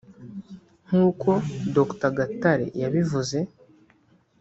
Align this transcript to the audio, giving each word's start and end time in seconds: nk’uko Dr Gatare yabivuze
nk’uko 0.85 1.29
Dr 1.75 2.11
Gatare 2.17 2.65
yabivuze 2.81 3.37